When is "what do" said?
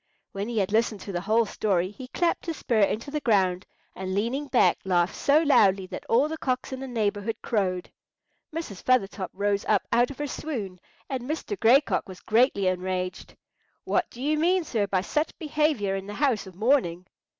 13.83-14.23